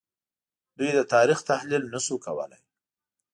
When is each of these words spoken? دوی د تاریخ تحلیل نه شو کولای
دوی 0.77 0.91
د 0.95 0.99
تاریخ 1.13 1.39
تحلیل 1.49 1.83
نه 1.93 1.99
شو 2.05 2.15
کولای 2.25 2.61